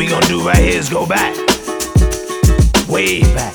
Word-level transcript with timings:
we 0.00 0.06
gonna 0.06 0.26
do 0.28 0.40
right 0.42 0.56
here 0.56 0.78
is 0.78 0.88
go 0.88 1.04
back. 1.06 1.36
Way 2.88 3.20
back. 3.34 3.54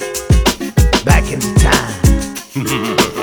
Back 1.03 1.31
into 1.31 1.51
time. 1.55 3.05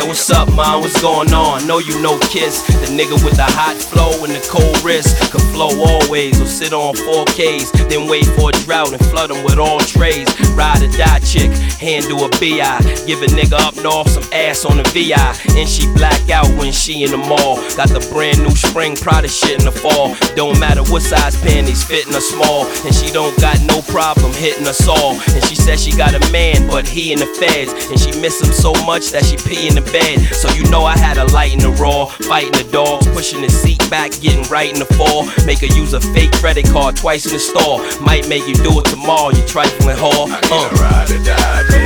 yeah, 0.00 0.08
what's 0.08 0.30
up, 0.30 0.48
man? 0.48 0.80
What's 0.80 1.00
going 1.00 1.32
on? 1.32 1.66
Know 1.66 1.78
you 1.78 2.00
know 2.00 2.18
Kiss, 2.20 2.62
the 2.66 2.88
nigga 2.92 3.22
with 3.24 3.36
the 3.36 3.44
hot 3.44 3.76
flow 3.76 4.12
and 4.24 4.32
the 4.32 4.40
cold 4.48 4.82
wrist. 4.82 5.16
Could 5.32 5.42
flow 5.52 5.70
always 5.84 6.40
or 6.40 6.46
sit 6.46 6.72
on 6.72 6.94
4Ks, 6.94 7.88
then 7.88 8.08
wait 8.08 8.26
for 8.36 8.50
a 8.50 8.52
drought 8.64 8.92
and 8.92 9.04
flood 9.06 9.30
them 9.30 9.44
with 9.44 9.58
all 9.58 9.80
trays. 9.80 10.28
Ride 10.52 10.82
or 10.82 10.92
die 10.96 11.20
chick, 11.20 11.50
Hand 11.80 12.04
handle 12.04 12.24
a 12.24 12.30
BI. 12.40 12.78
Give 13.06 13.22
a 13.22 13.26
nigga 13.26 13.58
up 13.60 13.76
north 13.82 14.10
some 14.10 14.24
ass 14.32 14.64
on 14.64 14.76
the 14.76 14.84
VI. 14.94 15.16
And 15.56 15.68
she 15.68 15.86
black 15.94 16.30
out 16.30 16.48
when 16.56 16.72
she 16.72 17.04
in 17.04 17.10
the 17.10 17.18
mall. 17.18 17.56
Got 17.76 17.88
the 17.88 18.00
brand 18.12 18.38
new 18.40 18.54
spring 18.54 18.96
Prada 18.96 19.28
shit 19.28 19.58
in 19.58 19.64
the 19.64 19.72
fall. 19.72 20.14
Don't 20.36 20.58
matter 20.60 20.82
what 20.84 21.02
size 21.02 21.36
panties, 21.40 21.84
fitting 21.84 22.12
her 22.12 22.20
small. 22.20 22.66
And 22.84 22.94
she 22.94 23.10
don't 23.10 23.36
got 23.40 23.60
no 23.64 23.82
problem 23.82 24.32
hitting 24.32 24.66
us 24.66 24.86
all. 24.88 25.18
And 25.34 25.44
she 25.44 25.54
said 25.54 25.78
she 25.78 25.92
got 25.96 26.14
a 26.14 26.22
man, 26.32 26.68
but 26.68 26.86
he 26.86 27.12
in 27.12 27.18
the 27.18 27.26
feds. 27.26 27.72
And 27.90 27.98
she 27.98 28.12
miss 28.20 28.40
him 28.40 28.52
so 28.52 28.72
much 28.84 29.10
that 29.10 29.24
she 29.24 29.36
pee 29.36 29.68
in 29.68 29.74
the 29.74 29.89
bed. 29.92 30.20
So 30.34 30.48
you 30.54 30.64
know 30.70 30.84
I 30.84 30.96
had 30.96 31.18
a 31.18 31.24
light 31.32 31.52
in 31.52 31.58
the 31.58 31.70
raw, 31.70 32.06
fighting 32.06 32.52
the 32.52 32.68
dogs, 32.70 33.06
pushing 33.08 33.42
the 33.42 33.50
seat 33.50 33.78
back, 33.90 34.12
getting 34.20 34.42
right 34.50 34.72
in 34.72 34.78
the 34.78 34.90
fall. 34.96 35.26
Make 35.46 35.60
her 35.60 35.72
use 35.74 35.92
a 35.92 36.00
fake 36.00 36.32
credit 36.32 36.66
card 36.66 36.96
twice 36.96 37.26
in 37.26 37.32
the 37.32 37.38
store. 37.38 37.78
Might 38.00 38.28
make 38.28 38.46
you 38.46 38.54
do 38.54 38.78
it 38.80 38.86
tomorrow, 38.86 39.30
you 39.30 39.44
trifling 39.46 39.96
whore. 39.96 40.28
Uh. 40.50 40.68
ride 40.80 41.10
or 41.10 41.24
die, 41.24 41.79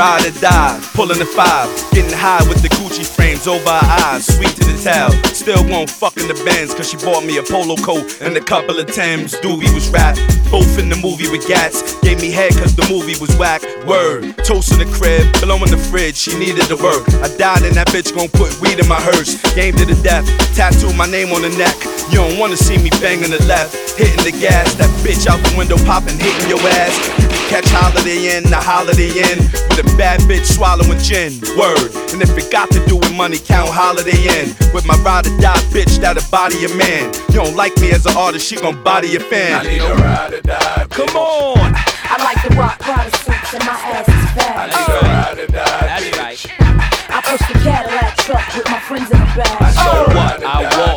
ride 0.00 0.24
or 0.24 0.32
die, 0.40 0.80
pulling 0.94 1.18
the 1.18 1.26
five, 1.26 1.68
getting 1.92 2.16
high 2.16 2.40
with 2.48 2.62
the 2.64 2.72
Gucci 2.80 3.04
frames 3.04 3.46
over 3.46 3.68
her 3.68 3.88
eyes, 4.08 4.24
sweet 4.24 4.56
to 4.56 4.64
the 4.64 4.80
towel. 4.80 5.12
Still 5.36 5.60
won't 5.68 5.90
fuck 5.90 6.16
in 6.16 6.26
the 6.26 6.32
Benz, 6.40 6.72
cause 6.72 6.88
she 6.88 6.96
bought 6.96 7.22
me 7.22 7.36
a 7.36 7.42
polo 7.42 7.76
coat 7.76 8.08
and 8.22 8.34
a 8.34 8.40
couple 8.40 8.80
of 8.80 8.86
Timbs. 8.88 9.36
Doobie 9.44 9.68
was 9.76 9.90
rap, 9.90 10.16
both 10.50 10.78
in 10.80 10.88
the 10.88 10.96
movie 10.96 11.28
with 11.28 11.46
gats. 11.46 12.00
Gave 12.00 12.18
me 12.24 12.32
head 12.32 12.56
cause 12.56 12.74
the 12.74 12.88
movie 12.88 13.20
was 13.20 13.28
whack. 13.36 13.60
Word, 13.84 14.40
toast 14.40 14.72
in 14.72 14.80
the 14.80 14.88
crib, 14.88 15.28
blowing 15.44 15.68
the 15.68 15.76
fridge, 15.76 16.16
she 16.16 16.32
needed 16.38 16.64
to 16.72 16.80
work. 16.80 17.04
I 17.20 17.28
died 17.36 17.68
and 17.68 17.76
that 17.76 17.92
bitch 17.92 18.16
gon' 18.16 18.32
put 18.32 18.56
weed 18.64 18.80
in 18.80 18.88
my 18.88 19.00
hearse. 19.04 19.36
Game 19.52 19.76
to 19.76 19.84
the 19.84 20.00
death, 20.00 20.24
tattoo 20.56 20.96
my 20.96 21.04
name 21.12 21.28
on 21.36 21.44
the 21.44 21.52
neck. 21.60 21.76
You 22.08 22.24
don't 22.24 22.40
wanna 22.40 22.56
see 22.56 22.80
me 22.80 22.88
banging 23.04 23.36
the 23.36 23.42
left, 23.44 23.76
hitting 24.00 24.24
the 24.24 24.32
gas. 24.32 24.72
That 24.80 24.88
bitch 25.04 25.28
out 25.28 25.44
the 25.44 25.52
window 25.60 25.76
popping, 25.84 26.16
hitting 26.16 26.48
your 26.48 26.64
ass. 26.80 27.39
Catch 27.50 27.66
Holiday 27.74 28.38
Inn, 28.38 28.44
the 28.44 28.62
Holiday 28.62 29.10
Inn. 29.10 29.42
With 29.74 29.82
a 29.82 29.88
bad 29.98 30.20
bitch 30.30 30.46
swallowing 30.46 31.02
gin. 31.02 31.34
Word. 31.58 31.90
And 32.14 32.22
if 32.22 32.30
it 32.38 32.46
got 32.46 32.70
to 32.70 32.78
do 32.86 32.94
with 32.94 33.10
money, 33.18 33.38
count 33.42 33.74
Holiday 33.74 34.14
Inn. 34.38 34.54
With 34.70 34.86
my 34.86 34.94
ride 35.02 35.26
or 35.26 35.34
die 35.42 35.58
bitch 35.74 35.98
that'll 35.98 36.22
body 36.30 36.62
a 36.64 36.70
man. 36.78 37.10
You 37.34 37.42
don't 37.42 37.56
like 37.56 37.74
me 37.82 37.90
as 37.90 38.06
an 38.06 38.16
artist, 38.16 38.46
she 38.46 38.54
gon' 38.54 38.80
body 38.84 39.08
your 39.08 39.26
fan. 39.26 39.66
I 39.66 39.68
need 39.68 39.82
a 39.82 39.94
ride 39.98 40.34
or 40.34 40.42
die, 40.42 40.86
Come 40.90 41.10
on. 41.18 41.74
I 41.74 42.22
like 42.22 42.38
the 42.46 42.54
rock 42.54 42.78
Prada 42.78 43.10
suits 43.18 43.54
and 43.54 43.66
my 43.66 43.74
ass 43.98 44.06
is 44.06 44.30
fat. 44.38 44.70
ride 44.70 45.38
or 45.42 45.46
die, 45.50 45.58
That's 45.90 46.18
right. 46.22 46.70
I 47.10 47.20
push 47.26 47.42
the 47.50 47.58
Cadillac 47.66 48.14
truck 48.18 48.46
with 48.54 48.70
my 48.70 48.78
friends 48.86 49.10
in 49.10 49.18
the 49.18 49.26
back. 49.34 49.58
So 49.74 49.90
what? 50.14 50.38
I 50.38 50.70
oh. 50.70 50.86
walk. 50.86 50.89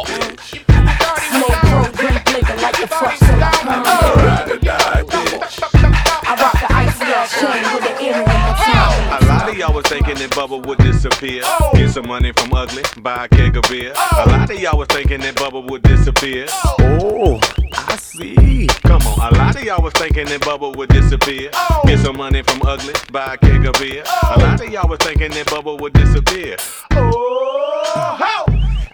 Bubba 10.34 10.66
would 10.66 10.80
disappear. 10.80 11.44
Get 11.74 11.92
some 11.92 12.08
money 12.08 12.32
from 12.32 12.52
Ugly, 12.54 12.84
buy 13.02 13.26
a 13.26 13.28
keg 13.28 13.56
of 13.56 13.64
beer. 13.70 13.94
A 13.94 14.28
lot 14.28 14.50
of 14.50 14.60
y'all 14.60 14.78
was 14.80 14.88
thinking 14.88 15.22
that 15.22 15.36
Bubba 15.36 15.64
would 15.70 15.84
disappear. 15.84 16.48
Oh, 16.50 17.40
I 17.74 17.96
see. 17.98 18.68
Come 18.82 19.02
on, 19.04 19.34
a 19.34 19.38
lot 19.38 19.56
of 19.56 19.64
y'all 19.64 19.84
was 19.84 19.94
thinking 19.94 20.26
that 20.26 20.42
Bubba 20.42 20.76
would 20.76 20.90
disappear. 20.90 21.52
Get 21.86 22.00
some 22.00 22.18
money 22.18 22.42
from 22.42 22.62
Ugly, 22.64 22.96
buy 23.12 23.36
a 23.36 23.38
keg 23.38 23.64
of 23.66 23.74
beer. 23.76 24.04
A 24.24 24.40
lot 24.40 24.60
of 24.60 24.70
y'all 24.70 24.90
was 24.90 25.00
thinking 25.00 25.32
that 25.32 25.46
Bubba 25.46 25.80
would 25.80 25.94
disappear. 25.94 26.58
Oh, 26.92 28.18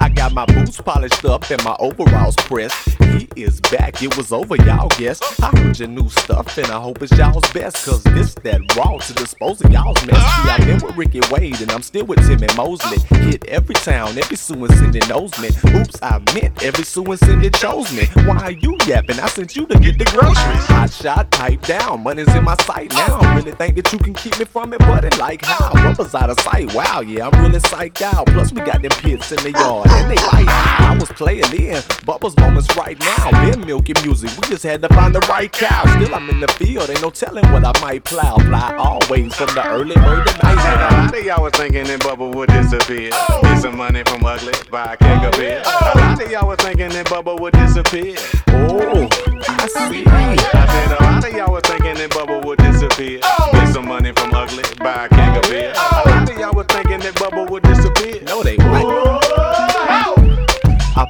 I 0.02 0.10
got 0.20 0.34
my 0.34 0.46
boots 0.48 0.82
polished 0.82 1.24
up 1.24 1.50
and 1.50 1.64
my 1.64 1.74
overalls 1.80 2.36
pressed. 2.36 2.90
He 3.04 3.30
is 3.38 3.62
back, 3.62 4.04
it 4.04 4.18
was 4.18 4.34
over, 4.34 4.58
y'all 4.58 4.90
guess. 4.98 5.22
I 5.40 5.50
heard 5.58 5.80
your 5.80 5.88
new 5.88 6.10
stuff 6.10 6.58
and 6.58 6.68
I 6.68 6.78
hope 6.78 7.02
it's 7.02 7.18
y'all's 7.18 7.50
best. 7.54 7.86
Cause 7.86 8.04
this 8.04 8.34
that 8.44 8.60
raw 8.76 8.98
to 8.98 9.14
dispose 9.14 9.62
of 9.62 9.72
y'all's 9.72 10.06
mess. 10.06 10.18
See, 10.18 10.50
I've 10.50 10.66
been 10.66 10.86
with 10.86 10.98
Rico 10.98 11.22
Wade 11.34 11.62
and 11.62 11.72
I'm 11.72 11.82
still 11.82 12.06
with 12.06 12.20
Tim 12.28 12.44
and 12.44 12.54
Mosley. 12.58 12.98
Hit 13.20 13.46
every 13.46 13.76
town, 13.76 14.18
every 14.18 14.36
Sue 14.36 14.66
and 14.66 14.74
Cindy 14.74 15.00
knows 15.08 15.40
me. 15.40 15.52
Oops, 15.80 15.98
I 16.04 16.22
meant 16.34 16.64
every 16.64 16.84
Sue 16.84 17.06
and 17.06 17.20
Cindy 17.20 17.50
chose 17.52 17.94
me. 17.94 18.08
Why 18.28 18.40
are 18.40 18.52
you 18.52 18.76
yapping? 18.86 19.22
I 19.22 19.28
sent 19.28 19.56
you 19.56 19.68
to 19.68 19.80
get 19.80 19.98
the 19.98 20.04
groceries. 20.04 20.66
Hot 20.66 20.92
shot, 20.92 21.32
pipe 21.32 21.62
down, 21.62 22.04
money's 22.04 22.34
in 22.36 22.44
my 22.44 22.58
sight 22.64 22.92
now. 22.92 23.20
I 23.20 23.36
Really 23.38 23.54
think 23.54 23.78
that 23.78 23.94
you 23.94 24.00
can 24.00 24.14
keep 24.14 24.38
me 24.38 24.44
from 24.44 24.74
it, 24.74 24.80
buddy? 24.80 25.16
Like 25.16 25.46
how? 25.46 25.72
Rubbers 25.82 26.14
out 26.14 26.30
of 26.30 26.38
sight, 26.42 26.74
wow, 26.74 27.00
yeah, 27.00 27.30
I'm 27.30 27.42
really 27.42 27.60
psyched 27.60 28.02
out. 28.02 28.28
Plus, 28.28 28.52
we 28.52 28.60
got 28.60 28.82
them 28.82 28.92
pits 29.00 29.32
in 29.32 29.38
the 29.44 29.52
yard 29.52 29.88
they 30.10 30.16
I 30.18 30.98
was 31.00 31.10
playing 31.10 31.44
in 31.54 31.82
Bubba's 32.06 32.36
moments 32.38 32.76
right 32.76 33.00
now. 33.00 33.32
Been 33.50 33.66
milking 33.66 33.96
music, 34.04 34.32
we 34.42 34.48
just 34.50 34.64
had 34.64 34.82
to 34.82 34.90
find 34.90 35.14
the 35.14 35.20
right 35.30 35.52
cow. 35.52 35.86
Still, 35.96 36.14
I'm 36.16 36.30
in 36.30 36.40
the 36.40 36.48
field, 36.48 36.90
ain't 36.90 37.02
no 37.02 37.10
telling 37.12 37.46
what 37.52 37.64
I 37.64 37.80
might 37.82 38.04
plow. 38.04 38.36
Fly 38.38 38.76
always 38.78 39.36
from 39.36 39.54
the 39.54 39.64
early 39.68 39.96
bird 39.96 40.28
to 40.28 40.48
And 40.48 40.60
a 40.60 40.64
night. 40.64 40.92
lot 40.92 41.18
of 41.18 41.26
y'all 41.26 41.44
was 41.44 41.54
thinking 41.54 41.84
that 41.86 42.00
Bubba 42.02 42.34
would 42.34 42.50
disappear. 42.50 43.12
Oh. 43.14 43.40
Get 43.44 43.62
some 43.62 43.78
money 43.78 44.04
from 44.04 44.26
Ugly, 44.26 44.54
buy 44.72 44.94
a 44.94 44.98
keg 44.98 45.24
of 45.24 45.32
beer. 45.40 45.62
A 45.66 45.98
lot 45.98 46.22
of 46.22 46.32
y'all 46.32 46.48
was 46.48 46.58
thinking 46.58 46.90
that 46.90 47.06
Bubba 47.06 47.40
would 47.40 47.54
disappear. 47.54 48.16
Oh, 48.50 49.08
I 49.48 49.68
see. 49.68 50.04
I 50.08 50.36
said 50.68 51.00
a 51.00 51.04
lot 51.04 51.24
of 51.26 51.34
y'all 51.34 51.52
was 51.54 51.64
thinking 51.64 51.94
that 51.96 52.10
Bubba 52.10 52.44
would 52.44 52.58
disappear. 52.60 53.20
Oh. 53.24 53.50
Get 53.54 53.74
some 53.74 53.88
money 53.88 54.12
from 54.14 54.34
Ugly, 54.34 54.64
buy 54.80 55.06
a 55.06 55.10
keg 55.10 55.38
of 55.38 55.50
beer. 55.50 55.72
A 55.76 56.10
lot 56.10 56.30
of 56.30 56.38
y'all 56.38 56.54
was 56.54 56.66
thinking 56.68 57.00
that 57.00 57.14
Bubba 57.16 57.48
would 57.50 57.64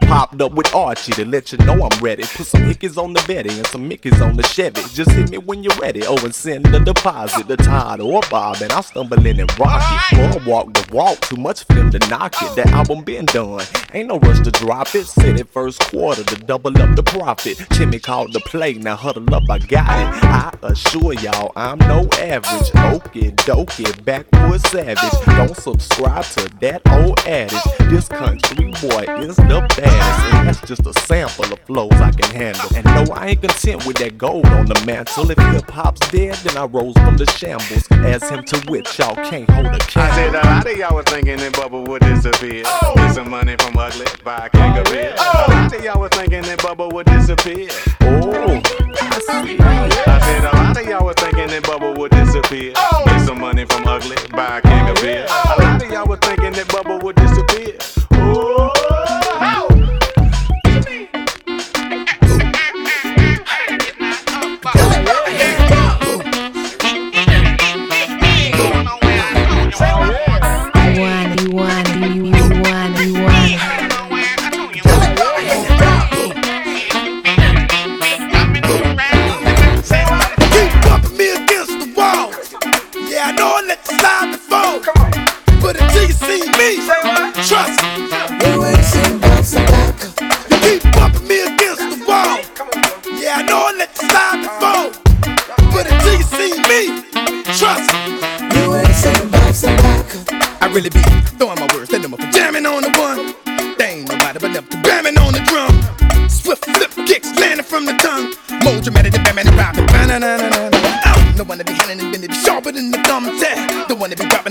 popped 0.10 0.42
up 0.42 0.52
with 0.54 0.74
Archie 0.74 1.12
to 1.12 1.26
let 1.26 1.52
you 1.52 1.60
know 1.60 1.88
I'm 1.88 2.00
ready. 2.00 2.24
Put 2.24 2.48
some 2.48 2.62
hickeys 2.64 2.98
on 2.98 3.14
the 3.14 3.24
Betty 3.28 3.50
and 3.56 3.68
some 3.68 3.88
Mickeys 3.88 4.20
on 4.26 4.36
the 4.36 4.44
Chevy. 4.44 4.82
Just 4.92 5.12
hit 5.12 5.30
me 5.30 5.38
when 5.38 5.64
you're 5.64 5.76
ready. 5.76 6.02
Oh, 6.06 6.18
and 6.26 6.34
send 6.34 6.66
the 6.66 6.80
deposit, 6.80 7.48
the 7.48 7.56
Todd 7.56 8.02
or 8.02 8.22
Bob, 8.32 8.58
and 8.62 8.72
I'll 8.72 8.82
stumble 8.82 9.24
in 9.24 9.40
and 9.40 9.60
rock 9.60 9.84
it. 10.12 10.44
Boy, 10.44 10.52
walk 10.52 10.74
the 10.74 10.90
walk, 10.92 11.20
too 11.22 11.36
much 11.36 11.64
for 11.64 11.74
them 11.74 11.92
to 11.92 12.00
knock 12.10 12.34
it. 12.42 12.56
That 12.56 12.68
album 12.68 13.04
been 13.04 13.26
done, 13.26 13.62
ain't 13.94 14.08
no 14.08 14.18
rush 14.20 14.40
to 14.42 14.52
drop 14.52 14.96
it. 14.96 15.06
Said 15.06 15.40
it 15.40 15.48
first 15.48 15.80
quarter 15.80 16.24
to 16.24 16.36
double 16.36 16.76
up 16.82 16.96
the 16.96 17.04
profit. 17.04 17.58
Timmy 17.70 18.00
called 18.00 18.34
the 18.34 18.40
play, 18.40 18.74
now 18.74 18.96
huddle 18.96 19.32
up, 19.36 19.44
I 19.48 19.60
got 19.60 19.88
it. 19.88 20.24
I 20.24 20.52
assure 20.64 21.14
y'all, 21.14 21.52
I'm 21.56 21.78
no 21.78 22.10
average. 22.18 22.72
Okie 22.72 23.36
dokie, 23.36 24.04
backwoods 24.06 24.68
savage. 24.70 24.98
Don't 25.26 25.56
subscribe 25.56 26.26
to 26.26 26.50
that 26.62 26.82
old 26.90 27.20
adage. 27.28 27.64
This 27.92 28.08
country 28.08 28.72
boy 28.82 29.06
is 29.20 29.36
the 29.36 29.66
baddest. 29.78 29.99
And 30.00 30.48
that's 30.48 30.62
just 30.62 30.86
a 30.86 30.94
sample 31.01 31.51
of 31.51 31.60
flows 31.62 31.92
I 31.94 32.12
can 32.12 32.31
handle. 32.34 32.69
And 32.75 32.86
no, 32.86 33.13
I 33.13 33.28
ain't 33.28 33.42
content 33.42 33.86
with 33.86 33.98
that 33.98 34.18
gold 34.18 34.46
on 34.48 34.66
the 34.66 34.81
mantle. 34.86 35.30
If 35.31 35.38
hip 35.38 35.69
hop's 35.69 36.07
dead, 36.10 36.36
then 36.36 36.57
I 36.57 36.66
rose 36.66 36.94
from 36.94 37.18
the 37.18 37.25
shambles. 37.25 37.88
As 37.92 38.28
him 38.30 38.44
to 38.46 38.72
which 38.72 39.00
y'all 39.00 39.16
can't 39.16 39.50
hold 39.50 39.68
a 39.68 39.80
I 39.96 40.12
said 40.16 40.36
a 40.36 40.42
lot 40.46 40.66
of 40.66 40.78
y'all 40.78 40.96
was 40.96 41.06
thinking 41.06 41.38
that 41.38 41.54
Bubba 41.54 41.88
would 41.88 42.01
disappear. 42.01 42.63
Oh. 42.66 42.94
Get 42.96 43.13
some 43.13 43.30
money 43.30 43.56
from 43.57 43.78
Ugly, 43.78 44.06
buy 44.24 44.46
a 44.46 44.50
king 44.50 44.78
of 44.78 44.86
beer. 44.86 45.16
Oh. 45.18 45.46
A 45.48 45.51
lot 45.51 45.74
of 45.74 45.84
y'all 45.84 46.00
was 46.00 46.12
thinking 46.12 46.42
that 46.44 46.60
Bubba 46.60 46.92
would 46.92 47.06
disappear. 47.06 47.69
Oh, 48.02 48.62
I 49.02 49.19
see. 49.19 49.57
I 49.60 50.19
said 50.22 50.44
a 50.44 50.56
lot 50.56 50.78
of 50.78 50.86
y'all 50.88 51.06
was 51.06 51.16
thinking 51.16 51.48
that 51.48 51.63
Bubba 51.63 51.98
would 51.98 52.12
disappear. 52.12 52.74
Oh. 52.75 53.04
Get 53.06 53.25
some 53.25 53.40
money 53.40 53.66
from 53.66 53.88
Ugly, 53.88 54.18
buy 54.31 54.60
a 54.60 54.62
king 54.62 54.90
of 54.90 54.95
beer. 55.02 55.25
A 55.30 55.62
lot 55.62 55.84
of 55.84 55.92
y'all 55.92 56.07
was 56.07 56.19
thinking 56.19 56.54
that 56.54 56.68
Bubba 56.68 57.02
would 57.04 57.16
disappear. 57.16 57.78
Ooh. 58.13 58.69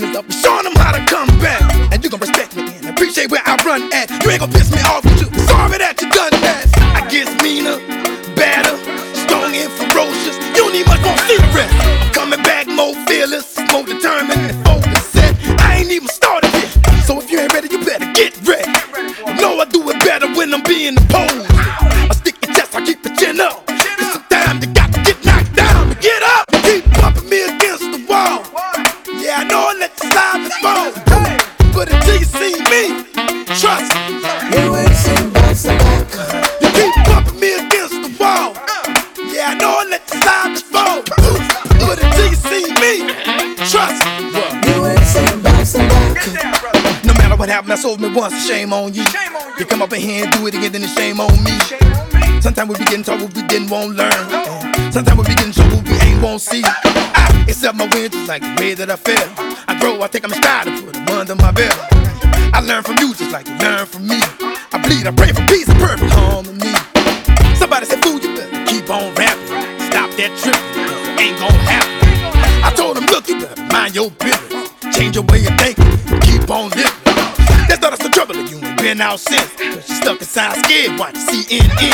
His 0.08 0.16
up, 0.16 0.30
showing 0.32 0.64
them 0.64 0.74
how 0.76 0.92
to 0.92 1.04
come 1.06 1.28
back. 1.38 1.62
And 1.92 2.02
you 2.02 2.10
gon' 2.10 2.20
respect 2.20 2.56
me 2.56 2.62
and 2.62 2.86
appreciate 2.86 3.30
where 3.30 3.42
I 3.44 3.56
run 3.64 3.92
at. 3.92 4.10
You 4.22 4.30
ain't 4.30 4.40
gon' 4.40 4.52
piss 4.52 4.70
me 4.72 4.80
off, 4.82 5.02
but 5.02 5.20
you 5.20 5.28
sorry 5.46 5.78
that 5.78 6.00
you 6.00 6.08
done 6.10 6.32
that. 6.42 6.64
I 6.94 7.06
get 7.08 7.28
meaner, 7.42 7.78
badder, 8.34 8.76
strong 9.14 9.54
and 9.54 9.70
ferocious. 9.72 10.36
You 10.56 10.68
don't 10.68 10.72
need 10.72 10.86
much 10.86 11.02
more 11.02 11.18
secret. 11.28 11.68
I'm 12.02 12.12
coming 12.12 12.42
back 12.42 12.66
more 12.68 12.94
fearless, 13.06 13.57
what 47.88 48.00
happened, 48.00 48.00
I 48.00 48.00
sold 48.00 48.00
me 48.00 48.08
once, 48.14 48.46
shame 48.46 48.72
on 48.72 48.94
you. 48.94 49.04
You 49.58 49.64
come 49.66 49.82
up 49.82 49.92
in 49.92 50.00
here 50.00 50.24
and 50.24 50.32
do 50.32 50.46
it 50.46 50.54
again, 50.54 50.72
then 50.72 50.82
it's 50.82 50.94
shame 50.94 51.20
on 51.20 51.32
me. 51.44 51.56
Sometimes 52.40 52.68
we 52.68 52.78
be 52.78 52.84
getting 52.84 53.02
told 53.02 53.22
what 53.22 53.34
we 53.34 53.42
didn't 53.42 53.70
want 53.70 53.96
to 53.96 54.04
learn. 54.04 54.92
Sometimes 54.92 55.18
we 55.18 55.24
be 55.26 55.34
getting 55.34 55.52
shown 55.52 55.70
what 55.70 55.84
we 55.88 55.94
ain't 56.06 56.22
won't 56.22 56.40
see. 56.40 56.62
I 56.64 57.44
accept 57.48 57.76
my 57.76 57.88
wins 57.92 58.10
just 58.10 58.28
like 58.28 58.42
the 58.42 58.54
way 58.60 58.74
that 58.74 58.90
I 58.90 58.96
feel. 58.96 59.28
I 59.66 59.78
grow, 59.80 60.00
I 60.02 60.08
take 60.08 60.22
them 60.22 60.32
stride 60.32 60.68
and 60.68 60.84
put 60.84 60.94
them 60.94 61.08
under 61.08 61.34
my 61.36 61.50
belt. 61.52 61.76
I 62.52 62.60
learn 62.60 62.82
from 62.82 62.96
you 62.98 63.14
just 63.14 63.32
like 63.32 63.48
you 63.48 63.56
learn 63.58 63.86
from 63.86 64.06
me. 64.06 64.18
I 64.72 64.78
bleed, 64.82 65.06
I 65.06 65.12
pray 65.12 65.32
for 65.32 65.44
peace 65.46 65.68
and 65.68 65.78
perfect 65.78 66.12
harmony. 66.12 66.74
Somebody 67.56 67.86
said, 67.86 68.02
fool, 68.02 68.20
you 68.20 68.34
better 68.36 68.64
keep 68.66 68.88
on 68.90 69.14
rapping. 69.14 69.48
Stop 69.90 70.10
that 70.16 70.32
tripping, 70.38 70.88
ain't 71.18 71.36
gon' 71.40 71.52
happen. 71.66 71.88
I 72.64 72.70
told 72.74 72.96
him, 72.96 73.06
look, 73.06 73.28
you 73.28 73.40
better 73.40 73.62
mind 73.72 73.94
your 73.94 74.10
business. 74.10 74.70
Change 74.94 75.16
your 75.16 75.24
way 75.24 75.44
of 75.46 75.54
thinking, 75.58 75.87
been 78.88 79.02
out 79.02 79.20
since. 79.20 79.52
Cause 79.52 79.86
you 79.88 79.96
stuck 79.96 80.18
inside 80.18 80.56
scared, 80.64 80.98
watch 80.98 81.12
CNN. 81.12 81.92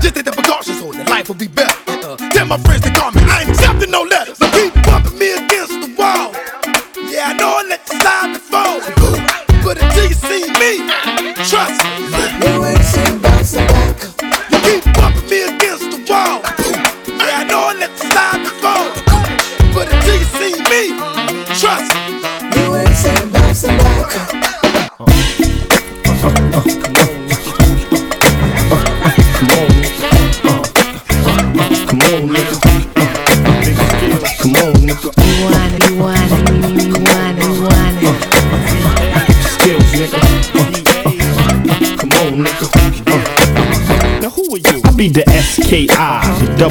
Just 0.00 0.14
take 0.14 0.24
the 0.24 0.30
precautions 0.30 0.78
so 0.78 0.92
that 0.92 1.10
life 1.10 1.26
will 1.26 1.34
be 1.34 1.48
better. 1.48 1.74
Uh, 1.90 2.14
tell 2.30 2.46
my 2.46 2.58
friends 2.62 2.86
to 2.86 2.92
call 2.94 3.10
me, 3.10 3.22
I 3.26 3.42
ain't 3.42 3.50
accepting 3.50 3.90
no 3.90 4.02
letters. 4.06 4.38
So 4.38 4.46
keep 4.54 4.70
bumping 4.86 5.18
me 5.18 5.34
against 5.34 5.74
the 5.74 5.90
wall. 5.98 6.30
Yeah, 7.10 7.30
I 7.30 7.32
know 7.34 7.58
I 7.58 7.66
let 7.66 7.82
the 7.82 7.98
slide 7.98 8.30
before. 8.30 8.78
But 9.66 9.82
until 9.82 10.06
you 10.06 10.14
see 10.14 10.46
me, 10.54 10.86
trust 11.50 11.82
me. 11.82 12.06
You 12.46 12.62
ain't 12.62 12.86
seen 12.86 13.18
You 13.18 14.58
keep 14.62 14.86
bumping 14.94 15.26
me 15.26 15.50
against 15.50 15.86
the 15.90 15.98
wall. 16.06 16.46
Yeah, 17.10 17.42
I 17.42 17.44
know 17.50 17.58
I 17.58 17.74
let 17.74 17.90
the 17.90 18.06
slide 18.06 18.38
before. 18.46 18.86
But 19.74 19.90
until 19.90 20.14
you 20.22 20.28
see 20.38 20.54
me, 20.70 20.94
trust 21.58 21.90
me. 21.90 22.22
You 22.54 22.70
ain't 22.78 22.94
seen 23.02 23.34
Come 23.64 23.82
on, 23.90 24.53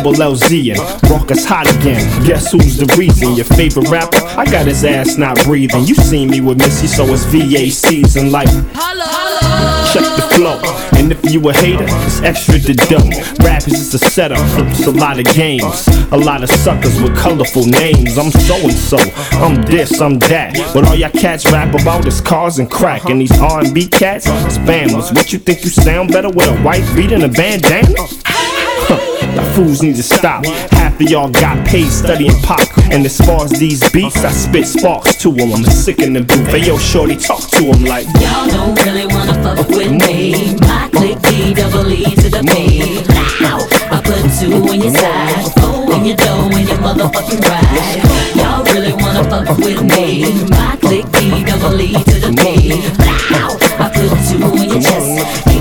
double 0.03 0.13
LZ, 0.13 0.71
and 0.71 1.09
Raucous 1.09 1.45
hot 1.45 1.69
again. 1.79 2.03
Guess 2.25 2.51
who's 2.51 2.77
the 2.77 2.93
reason? 2.97 3.35
Your 3.35 3.45
favorite 3.45 3.89
rapper? 3.89 4.17
I 4.37 4.45
got 4.45 4.65
his 4.65 4.83
ass 4.83 5.17
not 5.17 5.37
breathing. 5.43 5.85
You 5.85 5.95
seen 5.95 6.29
me 6.29 6.41
with 6.41 6.57
Missy, 6.57 6.87
so 6.87 7.05
it's 7.05 7.23
VA 7.25 7.69
season. 7.71 8.31
Like, 8.31 8.49
check 9.93 10.03
the 10.15 10.27
flow. 10.35 10.59
And 10.97 11.11
if 11.11 11.31
you 11.31 11.47
a 11.49 11.53
hater, 11.53 11.85
it's 12.05 12.21
extra 12.21 12.57
to 12.59 12.73
dumb. 12.73 13.09
Rap 13.45 13.67
is 13.67 13.73
just 13.73 13.93
a 13.93 13.99
setup, 13.99 14.39
it's 14.69 14.87
a 14.87 14.91
lot 14.91 15.19
of 15.19 15.25
games. 15.33 15.87
A 16.11 16.17
lot 16.17 16.43
of 16.43 16.49
suckers 16.49 16.99
with 17.01 17.15
colorful 17.15 17.65
names. 17.65 18.17
I'm 18.17 18.31
so 18.31 18.55
and 18.55 18.73
so, 18.73 18.97
I'm 19.33 19.61
this, 19.63 20.01
I'm 20.01 20.19
that. 20.19 20.55
But 20.73 20.87
all 20.87 20.95
y'all 20.95 21.11
cats 21.11 21.51
rap 21.51 21.79
about 21.79 22.05
is 22.07 22.21
cars 22.21 22.59
and 22.59 22.69
crack. 22.69 23.05
And 23.05 23.21
these 23.21 23.37
R&B 23.39 23.87
cats, 23.87 24.27
spammers. 24.27 25.13
What 25.13 25.31
you 25.31 25.39
think 25.39 25.63
you 25.63 25.69
sound 25.69 26.11
better 26.11 26.29
with 26.29 26.47
a 26.47 26.57
white 26.63 26.87
beat 26.95 27.11
and 27.11 27.23
a 27.23 27.29
bandana? 27.29 28.32
Fools 29.53 29.83
need 29.83 29.95
to 29.97 30.03
stop. 30.03 30.43
Half 30.71 30.99
of 30.99 31.09
y'all 31.09 31.29
got 31.29 31.63
paid 31.67 31.89
studying 31.91 32.33
pop. 32.41 32.67
And 32.91 33.05
as 33.05 33.19
far 33.19 33.45
as 33.45 33.51
these 33.51 33.87
beats, 33.91 34.23
I 34.25 34.31
spit 34.31 34.65
sparks 34.65 35.15
to 35.17 35.31
them. 35.31 35.53
I'm 35.53 35.63
sick 35.63 35.99
in 35.99 36.13
the 36.13 36.21
booth. 36.21 36.47
Hey, 36.47 36.65
yo, 36.65 36.77
shorty, 36.79 37.15
talk 37.15 37.41
to 37.51 37.71
them 37.71 37.83
like. 37.85 38.07
Y'all 38.17 38.47
don't 38.47 38.73
really 38.83 39.05
wanna 39.05 39.33
fuck 39.43 39.59
uh, 39.59 39.65
with 39.69 39.91
me. 39.91 40.57
My 40.61 40.89
click 40.91 41.21
D 41.21 41.53
double 41.53 41.91
E 41.91 42.03
to 42.03 42.29
the 42.29 42.41
P. 42.49 43.05
Now 43.41 43.59
I 43.93 44.01
put 44.01 44.25
two 44.41 44.73
in 44.73 44.81
your 44.81 44.95
side, 44.97 45.53
four 45.61 45.93
in 45.97 46.05
your 46.05 46.17
dough 46.17 46.49
and 46.49 46.67
your 46.67 46.77
motherfucking 46.79 47.41
ride. 47.45 48.35
Y'all 48.35 48.63
really 48.73 48.93
wanna 48.93 49.23
fuck 49.29 49.55
with 49.59 49.83
me? 49.83 50.33
My 50.49 50.77
click 50.81 51.05
D 51.11 51.43
double 51.45 51.79
E 51.79 51.93
to 51.93 52.15
the 52.25 52.33
P. 52.41 52.81
Now 53.29 53.53
I 53.77 53.91
put 53.93 54.09
two 54.25 54.63
in 54.63 54.69
your 54.71 54.81
chest. 54.81 55.52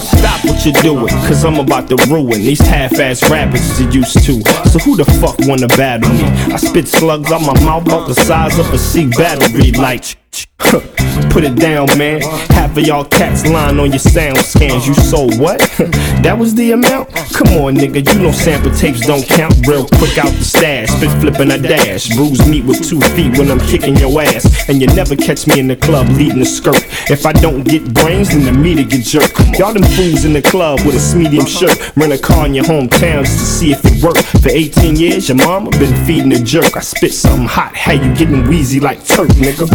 Stop 0.00 0.44
what 0.44 0.64
you're 0.64 0.82
doing, 0.82 1.08
cause 1.26 1.44
I'm 1.44 1.58
about 1.58 1.88
to 1.88 1.96
ruin 2.08 2.40
these 2.42 2.60
half-ass 2.60 3.28
rappers 3.30 3.80
you 3.80 3.90
used 3.90 4.24
to. 4.24 4.40
So 4.70 4.78
who 4.78 4.96
the 4.96 5.04
fuck 5.20 5.36
wanna 5.40 5.68
battle 5.68 6.10
me? 6.10 6.24
I 6.52 6.56
spit 6.56 6.88
slugs 6.88 7.30
out 7.32 7.42
my 7.42 7.58
mouth 7.64 7.86
about 7.86 8.08
the 8.08 8.14
size 8.14 8.58
of 8.58 8.72
a 8.72 8.78
C 8.78 9.06
battery, 9.08 9.72
like 9.72 10.16
Put 11.30 11.44
it 11.44 11.56
down, 11.56 11.86
man. 11.98 12.20
Half 12.50 12.76
of 12.76 12.86
y'all 12.86 13.04
cats 13.04 13.46
lying 13.46 13.78
on 13.78 13.90
your 13.90 13.98
sound 13.98 14.38
scans. 14.38 14.86
You 14.86 14.94
sold 14.94 15.38
what? 15.38 15.58
that 16.22 16.36
was 16.38 16.54
the 16.54 16.72
amount? 16.72 17.10
Come 17.32 17.48
on, 17.60 17.74
nigga. 17.74 18.00
You 18.12 18.22
know 18.22 18.32
sample 18.32 18.70
tapes 18.70 19.00
don't 19.06 19.26
count. 19.26 19.54
Real 19.66 19.86
quick 19.86 20.16
out 20.18 20.32
the 20.32 20.44
stash. 20.44 20.88
Spit 20.88 21.10
flipping 21.20 21.50
a 21.50 21.58
dash. 21.58 22.14
Bruise 22.14 22.46
meat 22.48 22.64
with 22.64 22.86
two 22.86 23.00
feet 23.12 23.36
when 23.38 23.50
I'm 23.50 23.60
kicking 23.60 23.96
your 23.96 24.20
ass. 24.22 24.68
And 24.68 24.80
you 24.80 24.86
never 24.88 25.16
catch 25.16 25.46
me 25.46 25.60
in 25.60 25.68
the 25.68 25.76
club 25.76 26.08
leading 26.10 26.38
the 26.38 26.46
skirt. 26.46 26.84
If 27.10 27.26
I 27.26 27.32
don't 27.32 27.64
get 27.64 27.92
brains, 27.92 28.28
then 28.30 28.44
the 28.44 28.52
meter 28.52 28.84
get 28.84 29.04
jerked. 29.04 29.38
Y'all 29.58 29.74
them 29.74 29.84
fools 29.84 30.24
in 30.24 30.32
the 30.32 30.42
club 30.42 30.80
with 30.86 30.96
a 30.96 31.16
medium 31.16 31.46
shirt. 31.46 31.96
Rent 31.96 32.12
a 32.12 32.18
car 32.18 32.46
in 32.46 32.54
your 32.54 32.64
hometown 32.64 33.24
just 33.24 33.38
to 33.38 33.44
see 33.44 33.72
if 33.72 33.80
it 33.84 34.02
work. 34.02 34.16
For 34.16 34.50
18 34.50 34.96
years, 34.96 35.28
your 35.28 35.36
mama 35.38 35.70
been 35.70 35.94
feeding 36.06 36.32
a 36.32 36.42
jerk. 36.42 36.76
I 36.76 36.80
spit 36.80 37.12
something 37.12 37.46
hot. 37.46 37.74
How 37.74 37.92
you 37.92 38.14
getting 38.14 38.46
wheezy 38.48 38.80
like 38.80 39.04
Turk, 39.04 39.28
nigga? 39.30 39.68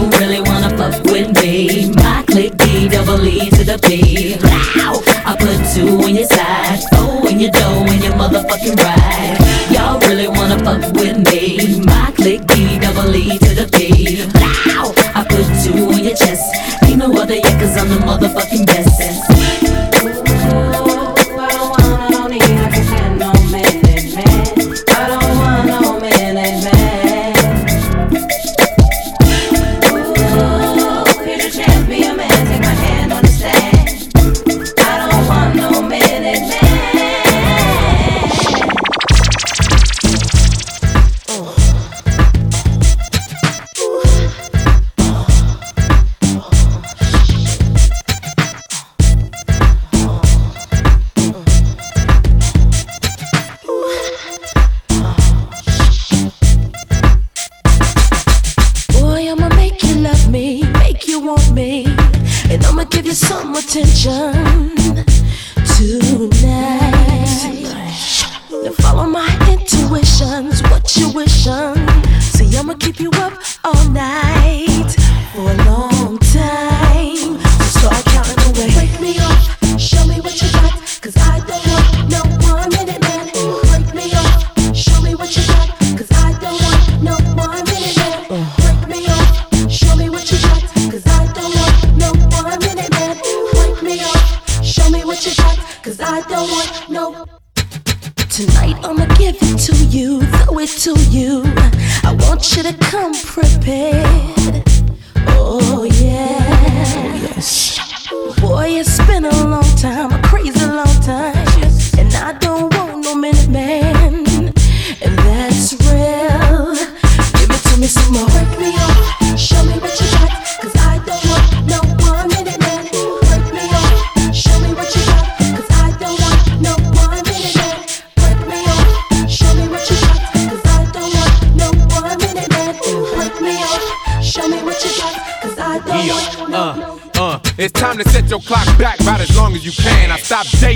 Don't 0.00 0.18
really 0.18 0.40
wanna 0.40 0.70
fuck 0.78 1.04
with 1.12 1.28
me. 1.42 1.90
My 1.92 2.24
click 2.26 2.56
D 2.56 2.88
double 2.88 3.22
E 3.22 3.50
to 3.50 3.64
the 3.64 3.78
P. 3.84 4.34
Wow. 4.40 5.02
I 5.28 5.36
put 5.36 5.60
two 5.74 6.08
in 6.08 6.16
your 6.16 6.24
side, 6.24 6.80
four 6.88 7.28
in 7.28 7.38
your 7.38 7.50
dough, 7.50 7.84
and 7.84 8.02
your 8.02 8.14
motherfucking 8.14 8.80
ride. 8.80 9.36
Y'all 9.70 10.00
really 10.08 10.26
wanna 10.26 10.58
fuck 10.64 10.80
with 10.94 11.18
me. 11.28 11.84
My 11.84 12.10
click 12.16 12.46
D 12.46 12.78
double 12.78 13.14
E 13.14 13.36
to 13.44 13.54
the 13.54 13.68
P. 13.76 14.24
Wow. 14.40 14.94
I 15.14 15.22
put 15.28 15.44
two 15.62 15.90
in 15.92 16.04
your 16.04 16.16
chest. 16.16 16.48
Ain't 16.84 16.96
no 16.96 17.12
other 17.20 17.34
yet, 17.34 17.60
cause 17.60 17.76
I'm 17.76 17.90
the 17.90 17.96
motherfucking 17.96 18.66
best. 18.68 18.99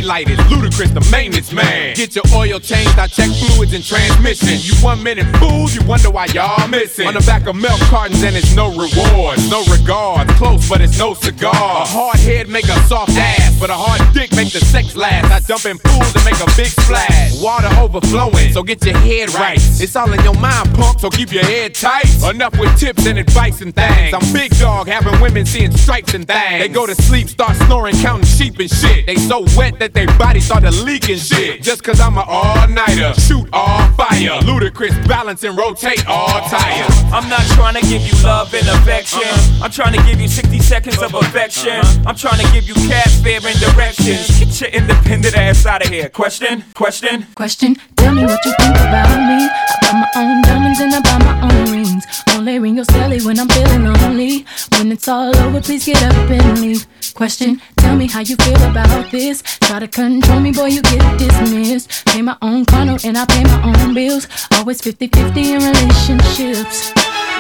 Daylight, 0.05 0.29
it's 0.29 0.43
Ludacris, 0.53 0.93
the 0.93 1.01
maintenance 1.11 1.51
man. 1.51 1.95
Get 1.95 2.15
your 2.15 2.25
oil 2.35 2.61
changed, 2.61 2.99
I 2.99 3.07
check 3.07 3.31
fluids 3.31 3.73
and 3.73 3.83
transmission. 3.83 4.61
You 4.61 4.75
one 4.85 5.03
minute 5.03 5.25
fools, 5.39 5.75
you 5.75 5.81
wonder 5.85 6.11
why 6.11 6.27
y'all 6.27 6.69
missing. 6.69 7.07
On 7.07 7.15
the 7.15 7.21
back 7.21 7.47
of 7.47 7.57
milk 7.57 7.81
cartons, 7.89 8.23
and 8.23 8.37
it's 8.37 8.55
no 8.55 8.69
rewards, 8.69 9.49
no 9.49 9.65
regards. 9.65 10.31
Close, 10.35 10.64
but 10.75 10.81
it's 10.81 10.99
no 10.99 11.15
cigar. 11.15 11.55
A 11.55 11.87
hard 11.87 12.19
head 12.19 12.49
make 12.49 12.65
a 12.65 12.77
soft 12.91 13.13
ass, 13.13 13.57
but 13.61 13.71
a 13.71 13.75
hard 13.75 14.03
dick 14.13 14.35
make 14.35 14.51
the 14.53 14.59
sex 14.59 14.97
last. 14.97 15.31
I 15.31 15.39
jump 15.39 15.67
in 15.67 15.79
pools 15.79 16.11
and 16.17 16.25
make 16.25 16.41
a 16.43 16.51
big 16.57 16.67
splash. 16.67 17.41
Water 17.41 17.71
overflowing, 17.79 18.51
so 18.51 18.65
get 18.65 18.85
your 18.85 18.99
head 18.99 19.33
right. 19.35 19.63
It's 19.79 19.95
all 19.95 20.13
in 20.13 20.21
your 20.25 20.35
mind, 20.35 20.75
punk, 20.75 20.99
so 20.99 21.11
keep 21.11 21.31
your 21.31 21.45
head 21.45 21.77
tight. 21.77 22.11
Enough 22.29 22.59
with 22.59 22.77
tips 22.77 23.07
and 23.07 23.21
advice 23.21 23.61
and 23.61 23.73
things. 23.73 24.13
I'm 24.13 24.27
big 24.33 24.51
dog, 24.59 24.89
having 24.89 25.21
women 25.21 25.47
seeing 25.47 25.71
stripes 25.71 26.13
and 26.13 26.27
things. 26.27 26.59
They 26.59 26.69
go 26.69 26.87
to 26.87 26.95
sleep, 26.97 27.29
start 27.29 27.55
snoring, 27.67 27.95
counting 28.03 28.27
sheep 28.27 28.59
and 28.59 28.69
shit. 28.69 29.07
They 29.07 29.15
so 29.15 29.47
wet 29.57 29.79
that 29.79 29.95
their 29.95 30.09
body 30.19 30.41
started 30.41 30.75
leaking 30.83 31.19
shit. 31.19 31.63
Just 31.63 31.85
cause 31.85 32.01
I'm 32.01 32.19
an 32.19 32.25
all-nighter, 32.27 33.15
shoot 33.21 33.49
all 33.53 33.87
fire. 33.93 34.43
Ludacris 34.43 35.07
balance 35.07 35.45
and 35.45 35.57
rotate 35.57 36.05
all 36.09 36.41
tires. 36.51 36.95
I'm 37.15 37.29
not 37.29 37.47
trying 37.55 37.75
to 37.75 37.87
give 37.87 38.03
you 38.03 38.15
love 38.25 38.53
and 38.53 38.67
affection. 38.67 39.23
I'm 39.63 39.71
trying 39.71 39.95
to 39.95 40.03
give 40.03 40.21
you 40.21 40.27
60 40.27 40.64
seconds 40.65 41.03
of 41.03 41.13
affection. 41.15 41.79
I'm 42.07 42.17
trying 42.17 42.41
to 42.45 42.53
give 42.53 42.65
you 42.67 42.75
cab 42.89 43.11
fare 43.23 43.41
and 43.45 43.61
directions. 43.61 44.41
Get 44.41 44.61
your 44.61 44.71
independent 44.71 45.37
ass 45.37 45.67
out 45.67 45.85
of 45.85 45.93
here. 45.93 46.09
Question? 46.09 46.65
Question? 46.75 47.27
Question, 47.35 47.77
tell 47.97 48.15
me 48.15 48.23
what 48.23 48.43
you 48.45 48.53
think 48.59 48.77
about 48.77 49.13
me. 49.29 49.45
I 49.45 49.77
buy 49.83 49.93
my 49.93 50.09
own 50.17 50.43
diamonds 50.43 50.81
and 50.81 50.95
I 50.95 51.01
buy 51.01 51.19
my 51.19 51.37
own 51.43 51.71
rings. 51.71 52.05
Only 52.31 52.59
ring 52.59 52.77
your 52.77 52.87
celly 52.87 53.25
when 53.27 53.39
I'm 53.39 53.49
feeling 53.49 53.85
lonely. 53.85 54.47
When 54.79 54.91
it's 54.91 55.07
all 55.07 55.37
over, 55.37 55.61
please 55.61 55.85
get 55.85 56.03
up 56.03 56.31
and 56.31 56.61
leave. 56.61 56.87
Question, 57.13 57.61
tell 57.77 57.95
me 57.95 58.09
how 58.09 58.21
you 58.21 58.37
feel 58.37 58.63
about 58.65 59.11
this. 59.11 59.43
Try 59.43 59.81
to 59.81 59.89
control 59.89 60.41
me, 60.41 60.51
boy, 60.51 60.67
you 60.67 60.81
get 60.81 61.19
dismissed. 61.19 62.07
Pay 62.07 62.23
my 62.23 62.39
own 62.41 62.65
condo 62.65 62.97
and 63.05 63.19
I 63.19 63.27
pay 63.27 63.45
my 63.45 63.83
own 63.83 63.93
bills. 63.93 64.27
Always 64.53 64.81
50 64.81 65.09
50 65.09 65.53
in 65.53 65.63
relationships. 65.63 66.93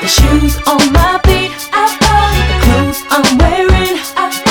The 0.04 0.10
shoes 0.10 0.56
on 0.66 0.92
my 0.92 1.18
feet, 1.24 1.50
I 1.72 1.88
buy. 2.04 2.36
The 2.50 2.56
clothes 2.66 3.00
I'm 3.08 3.38
wearing, 3.38 3.96
I 4.20 4.43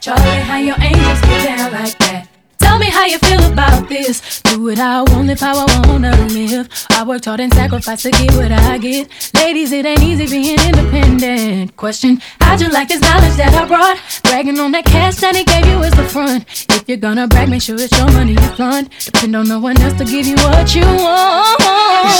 Charlie, 0.00 0.22
how 0.22 0.56
your 0.56 0.76
angels 0.80 1.20
get 1.20 1.44
down 1.44 1.72
like 1.72 1.98
that. 1.98 2.26
Tell 2.58 2.78
me 2.78 2.86
how 2.86 3.04
you 3.04 3.18
feel 3.18 3.52
about 3.52 3.86
this. 3.86 4.40
Do 4.44 4.68
it 4.70 4.78
how 4.78 5.04
I 5.04 5.12
want, 5.12 5.26
live 5.26 5.40
how 5.40 5.66
I 5.66 5.88
wanna 5.88 6.16
live. 6.28 6.70
I 6.92 7.04
worked 7.04 7.26
hard 7.26 7.40
and 7.40 7.52
sacrificed 7.52 8.04
to 8.04 8.10
get 8.10 8.32
what 8.32 8.50
I 8.50 8.78
get. 8.78 9.10
Ladies, 9.34 9.72
it 9.72 9.84
ain't 9.84 10.02
easy 10.02 10.26
being 10.26 10.58
independent. 10.58 11.76
Question: 11.76 12.18
How'd 12.40 12.62
you 12.62 12.70
like 12.70 12.88
this 12.88 13.02
knowledge 13.02 13.36
that 13.36 13.52
I 13.52 13.66
brought? 13.66 13.98
Bragging 14.22 14.58
on 14.58 14.72
that 14.72 14.86
cash 14.86 15.16
that 15.16 15.36
he 15.36 15.44
gave 15.44 15.66
you 15.66 15.82
is 15.82 15.92
the 15.92 16.04
front. 16.04 16.44
If 16.70 16.88
you're 16.88 16.96
gonna 16.96 17.28
brag, 17.28 17.50
make 17.50 17.60
sure 17.60 17.76
it's 17.78 17.96
your 17.98 18.10
money 18.12 18.32
you 18.32 18.48
fund. 18.56 18.88
Depend 19.04 19.36
on 19.36 19.48
no 19.48 19.60
one 19.60 19.78
else 19.82 19.98
to 19.98 20.06
give 20.06 20.26
you 20.26 20.36
what 20.36 20.74
you 20.74 20.86
want. 20.86 21.60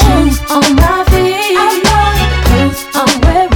Shoes 0.01 0.37
on 0.51 0.77
my 0.77 1.05
feet, 1.09 1.83
clothes 2.45 2.85
I'm 2.95 3.21
wearing. 3.23 3.50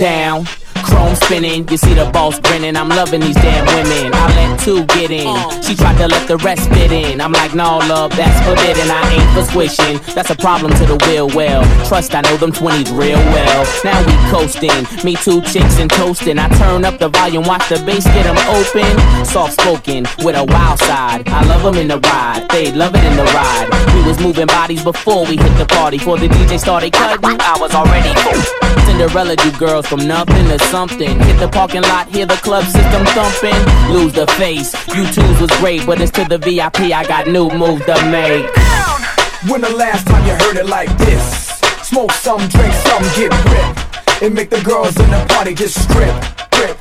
Down. 0.00 0.46
Chrome 0.88 1.14
spinning, 1.14 1.68
you 1.68 1.76
see 1.76 1.92
the 1.92 2.08
boss 2.10 2.40
grinning. 2.40 2.74
I'm 2.74 2.88
loving 2.88 3.20
these 3.20 3.36
damn 3.36 3.66
women. 3.66 4.10
I 4.14 4.26
let 4.34 4.58
two 4.58 4.84
get 4.86 5.10
in. 5.10 5.36
She 5.62 5.76
tried 5.76 5.98
to 5.98 6.08
let 6.08 6.26
the 6.26 6.38
rest 6.38 6.70
fit 6.70 6.90
in. 6.90 7.20
I'm 7.20 7.32
like, 7.32 7.54
no, 7.54 7.78
love, 7.84 8.16
that's 8.16 8.34
forbidden. 8.48 8.88
I 8.90 9.02
ain't 9.12 9.30
for 9.36 9.44
squishing. 9.44 10.00
That's 10.14 10.30
a 10.30 10.34
problem 10.36 10.72
to 10.72 10.86
the 10.86 10.96
will 11.06 11.28
well. 11.36 11.62
Trust, 11.86 12.14
I 12.14 12.22
know 12.22 12.36
them 12.38 12.50
20s 12.50 12.96
real 12.96 13.18
well. 13.18 13.60
Now 13.84 14.00
we 14.08 14.14
coasting. 14.32 14.82
Me 15.04 15.16
two 15.16 15.42
chicks 15.42 15.78
and 15.78 15.90
toasting. 15.90 16.38
I 16.38 16.48
turn 16.56 16.86
up 16.86 16.98
the 16.98 17.10
volume, 17.10 17.44
watch 17.44 17.68
the 17.68 17.76
bass 17.84 18.04
get 18.04 18.24
them 18.24 18.40
open. 18.48 18.90
Soft 19.26 19.60
spoken 19.60 20.06
with 20.24 20.34
a 20.34 20.44
wild 20.44 20.78
side. 20.80 21.28
I 21.28 21.44
love 21.44 21.62
them 21.62 21.76
in 21.76 21.88
the 21.88 22.00
ride. 22.00 22.48
They 22.48 22.72
love 22.72 22.94
it 22.94 23.04
in 23.04 23.16
the 23.16 23.28
ride. 23.36 23.68
We 23.94 24.08
was 24.08 24.18
moving 24.18 24.46
bodies 24.46 24.82
before 24.82 25.26
we 25.26 25.36
hit 25.36 25.54
the 25.58 25.66
party. 25.66 25.98
Before 25.98 26.16
the 26.16 26.28
DJ 26.28 26.58
started 26.58 26.94
cutting, 26.94 27.36
I 27.38 27.58
was 27.60 27.74
already 27.74 28.14
Cinderella, 28.86 29.36
you 29.44 29.52
girls 29.58 29.86
from 29.86 30.06
nothing 30.06 30.46
to 30.48 30.58
something. 30.66 31.18
Hit 31.20 31.38
the 31.38 31.48
parking 31.48 31.82
lot, 31.82 32.08
hear 32.08 32.26
the 32.26 32.36
club 32.36 32.64
system 32.64 33.04
thumping. 33.06 33.60
Lose 33.92 34.12
the 34.12 34.26
face. 34.38 34.74
You 34.94 35.04
twos 35.12 35.40
was 35.40 35.50
great, 35.58 35.86
but 35.86 36.00
it's 36.00 36.12
to 36.12 36.24
the 36.24 36.38
VIP. 36.38 36.92
I 36.92 37.04
got 37.06 37.26
new 37.26 37.48
moves 37.50 37.84
to 37.86 37.96
make. 38.10 38.46
When 39.48 39.62
the 39.62 39.70
last 39.70 40.06
time 40.06 40.24
you 40.26 40.34
heard 40.34 40.56
it 40.56 40.66
like 40.66 40.90
this? 40.98 41.60
Smoke 41.82 42.12
some, 42.12 42.46
drink 42.48 42.74
some, 42.86 43.02
get 43.16 43.32
ripped. 43.50 44.22
And 44.22 44.34
make 44.34 44.50
the 44.50 44.60
girls 44.60 44.94
in 45.00 45.10
the 45.10 45.24
party 45.30 45.54
just 45.54 45.80
strip, 45.82 46.14
strip. 46.52 46.76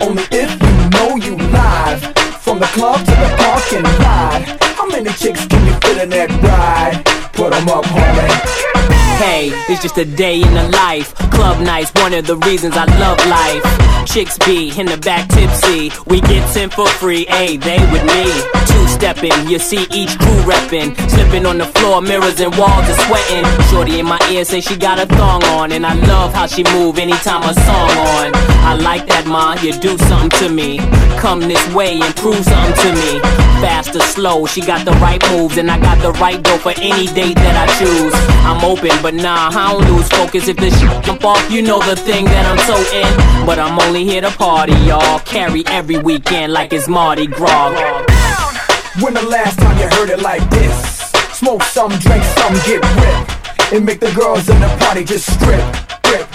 Only 0.00 0.22
if 0.30 0.50
you 0.62 0.90
know 0.90 1.16
you 1.16 1.36
live. 1.50 2.00
From 2.44 2.60
the 2.60 2.66
club 2.66 2.98
to 3.00 3.10
the 3.10 3.34
parking 3.38 3.82
ride. 4.04 4.44
How 4.76 4.86
many 4.86 5.10
chicks 5.14 5.46
can 5.46 5.66
you 5.66 5.72
fit 5.80 6.02
in 6.02 6.10
that 6.10 6.30
ride? 6.42 7.04
Put 7.32 7.52
'em 7.52 7.68
up, 7.68 7.84
homie. 7.86 9.03
Hey, 9.18 9.50
it's 9.68 9.82
just 9.82 9.96
a 9.98 10.04
day 10.04 10.42
in 10.42 10.54
the 10.54 10.68
life. 10.70 11.14
Club 11.30 11.60
nights, 11.64 11.92
one 11.94 12.14
of 12.14 12.26
the 12.26 12.36
reasons 12.38 12.74
I 12.76 12.84
love 12.98 13.18
life. 13.26 14.06
Chicks 14.06 14.38
be 14.38 14.68
in 14.78 14.86
the 14.86 14.98
back 14.98 15.28
tipsy. 15.28 15.90
We 16.06 16.20
get 16.20 16.56
in 16.56 16.70
for 16.70 16.86
free, 16.86 17.24
hey, 17.24 17.56
they 17.56 17.78
with 17.90 18.04
me. 18.04 18.24
Two 18.66 18.86
stepping, 18.88 19.32
you 19.48 19.58
see 19.58 19.86
each 19.90 20.18
crew 20.18 20.42
reppin'. 20.42 20.94
Slipping 21.10 21.46
on 21.46 21.58
the 21.58 21.66
floor, 21.66 22.00
mirrors 22.02 22.38
and 22.40 22.54
walls 22.56 22.86
are 22.88 23.00
sweating. 23.06 23.44
Shorty 23.70 23.98
in 23.98 24.06
my 24.06 24.18
ear 24.30 24.44
say 24.44 24.60
she 24.60 24.76
got 24.76 24.98
a 24.98 25.06
thong 25.06 25.42
on. 25.44 25.72
And 25.72 25.86
I 25.86 25.94
love 25.94 26.32
how 26.34 26.46
she 26.46 26.62
move 26.74 26.98
anytime 26.98 27.42
a 27.42 27.54
song 27.54 27.90
on. 27.90 28.32
I 28.64 28.74
like 28.74 29.06
that, 29.06 29.26
ma, 29.26 29.54
you 29.62 29.72
do 29.72 29.96
something 29.98 30.30
to 30.40 30.48
me. 30.48 30.78
Come 31.18 31.40
this 31.40 31.64
way 31.74 32.00
and 32.00 32.14
prove 32.16 32.44
something 32.44 32.74
to 32.84 32.92
me. 32.92 33.20
Fast 33.64 33.96
or 33.96 34.00
slow, 34.00 34.46
she 34.46 34.60
got 34.60 34.84
the 34.84 34.92
right 34.92 35.22
moves. 35.30 35.56
And 35.56 35.70
I 35.70 35.78
got 35.80 35.98
the 36.02 36.12
right 36.20 36.42
dough 36.42 36.58
for 36.58 36.74
any 36.76 37.06
date 37.14 37.36
that 37.36 37.56
I 37.56 37.66
choose. 37.78 38.14
I'm 38.44 38.62
open, 38.64 38.92
but 39.04 39.12
nah, 39.12 39.50
I 39.52 39.70
don't 39.70 39.84
lose 39.92 40.08
focus. 40.08 40.48
If 40.48 40.56
this 40.56 40.72
shit 40.80 41.04
jump 41.04 41.26
off, 41.26 41.50
you 41.50 41.60
know 41.60 41.78
the 41.78 41.94
thing 41.94 42.24
that 42.24 42.46
I'm 42.48 42.56
so 42.64 42.74
in. 42.96 43.44
But 43.44 43.58
I'm 43.58 43.78
only 43.78 44.02
here 44.02 44.22
to 44.22 44.30
party, 44.30 44.72
y'all. 44.88 45.18
Carry 45.20 45.62
every 45.66 45.98
weekend 45.98 46.54
like 46.54 46.72
it's 46.72 46.88
Mardi 46.88 47.26
Gras. 47.26 47.68
When 49.02 49.12
the 49.12 49.26
last 49.28 49.58
time 49.58 49.76
you 49.76 49.88
heard 49.98 50.08
it 50.08 50.22
like 50.22 50.40
this? 50.48 51.12
Smoke 51.36 51.62
some, 51.64 51.90
drink 52.00 52.24
some, 52.24 52.54
get 52.64 52.80
ripped. 52.96 53.74
And 53.74 53.84
make 53.84 54.00
the 54.00 54.10
girls 54.12 54.48
in 54.48 54.58
the 54.58 54.68
party 54.80 55.04
just 55.04 55.30
strip, 55.34 55.60
strip. 56.00 56.26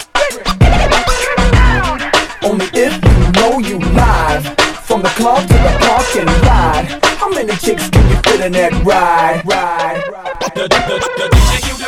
Only 2.44 2.70
if 2.78 2.94
you 2.94 3.32
know 3.42 3.58
you 3.58 3.80
live. 3.98 4.46
From 4.86 5.02
the 5.02 5.10
club 5.10 5.42
to 5.42 5.54
the 5.54 5.74
parking 5.82 6.26
ride. 6.46 7.00
How 7.18 7.30
many 7.30 7.56
chicks 7.58 7.90
can 7.90 8.08
you 8.10 8.16
fit 8.22 8.42
in 8.42 8.52
that 8.54 8.74
ride? 8.86 9.42
Ride, 9.44 10.04
ride. 10.12 10.40
The, 10.54 10.68
the, 10.70 10.80
the 11.18 11.30
DJ 11.34 11.70
you 11.70 11.79